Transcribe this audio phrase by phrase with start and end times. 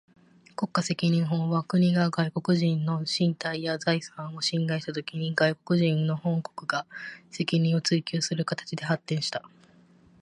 [0.55, 6.87] 国家責任法は、国が外国人の身体や財産を侵害したときに、外国人の本国が
[7.29, 9.43] 責任を追求する形で発展した。